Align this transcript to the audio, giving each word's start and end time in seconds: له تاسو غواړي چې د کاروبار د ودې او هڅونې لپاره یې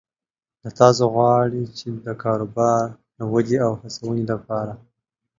له 0.63 0.69
تاسو 0.79 1.03
غواړي 1.15 1.63
چې 1.77 1.87
د 2.05 2.07
کاروبار 2.23 2.85
د 3.17 3.19
ودې 3.31 3.57
او 3.67 3.71
هڅونې 3.81 4.23
لپاره 4.31 4.73
یې 4.79 4.83